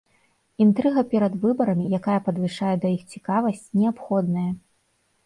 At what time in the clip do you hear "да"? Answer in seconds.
2.87-2.91